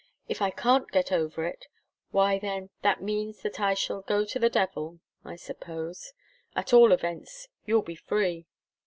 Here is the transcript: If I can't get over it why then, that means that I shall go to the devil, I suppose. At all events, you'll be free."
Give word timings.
If 0.27 0.41
I 0.41 0.49
can't 0.49 0.89
get 0.91 1.11
over 1.11 1.45
it 1.45 1.67
why 2.09 2.39
then, 2.39 2.71
that 2.81 3.03
means 3.03 3.43
that 3.43 3.59
I 3.59 3.75
shall 3.75 4.01
go 4.01 4.25
to 4.25 4.39
the 4.39 4.49
devil, 4.49 4.99
I 5.23 5.35
suppose. 5.35 6.13
At 6.55 6.73
all 6.73 6.91
events, 6.91 7.49
you'll 7.67 7.83
be 7.83 7.95
free." 7.97 8.47